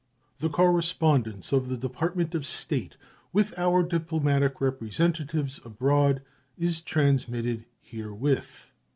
The 0.39 0.49
correspondence 0.49 1.53
of 1.53 1.69
the 1.69 1.77
Department 1.77 2.33
of 2.33 2.43
State 2.43 2.97
with 3.31 3.53
our 3.55 3.83
diplomatic 3.83 4.59
representatives 4.59 5.59
abroad 5.63 6.23
is 6.57 6.81
transmitted 6.81 7.65
herewith. 7.79 8.71